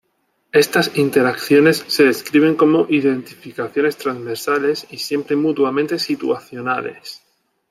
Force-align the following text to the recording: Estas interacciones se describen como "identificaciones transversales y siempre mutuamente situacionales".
Estas 0.51 0.97
interacciones 0.97 1.83
se 1.87 2.03
describen 2.05 2.55
como 2.55 2.87
"identificaciones 2.89 3.97
transversales 3.97 4.87
y 4.89 4.97
siempre 4.97 5.35
mutuamente 5.35 5.99
situacionales". 5.99 7.21